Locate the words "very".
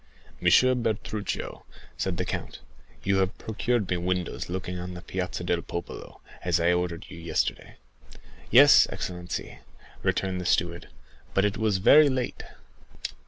11.77-12.09